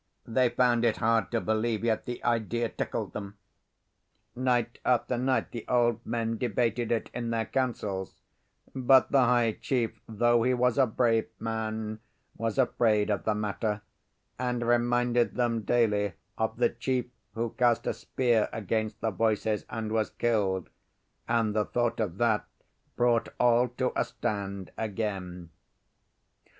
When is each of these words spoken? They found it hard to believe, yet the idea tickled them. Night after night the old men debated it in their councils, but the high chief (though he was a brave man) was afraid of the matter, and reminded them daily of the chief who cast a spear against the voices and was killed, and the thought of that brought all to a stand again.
They 0.25 0.49
found 0.49 0.83
it 0.83 0.97
hard 0.97 1.29
to 1.29 1.39
believe, 1.39 1.83
yet 1.83 2.05
the 2.07 2.23
idea 2.23 2.69
tickled 2.69 3.13
them. 3.13 3.37
Night 4.35 4.79
after 4.83 5.15
night 5.15 5.51
the 5.51 5.63
old 5.67 6.03
men 6.07 6.39
debated 6.39 6.91
it 6.91 7.11
in 7.13 7.29
their 7.29 7.45
councils, 7.45 8.15
but 8.73 9.11
the 9.11 9.25
high 9.25 9.51
chief 9.51 10.01
(though 10.07 10.41
he 10.41 10.55
was 10.55 10.79
a 10.79 10.87
brave 10.87 11.29
man) 11.39 11.99
was 12.35 12.57
afraid 12.57 13.11
of 13.11 13.25
the 13.25 13.35
matter, 13.35 13.83
and 14.39 14.65
reminded 14.67 15.35
them 15.35 15.61
daily 15.61 16.13
of 16.35 16.57
the 16.57 16.69
chief 16.69 17.05
who 17.35 17.51
cast 17.51 17.85
a 17.85 17.93
spear 17.93 18.49
against 18.51 19.01
the 19.01 19.11
voices 19.11 19.65
and 19.69 19.91
was 19.91 20.09
killed, 20.09 20.71
and 21.27 21.55
the 21.55 21.65
thought 21.65 21.99
of 21.99 22.17
that 22.17 22.47
brought 22.95 23.29
all 23.39 23.67
to 23.67 23.91
a 23.95 24.03
stand 24.03 24.71
again. 24.79 25.51